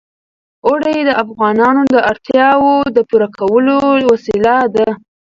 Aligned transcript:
اوړي 0.67 0.97
د 1.07 1.11
افغانانو 1.23 1.81
د 1.93 1.95
اړتیاوو 2.11 2.75
د 2.95 2.97
پوره 3.09 3.27
کولو 3.39 3.77
وسیله 4.11 4.55
ده. 4.75 4.87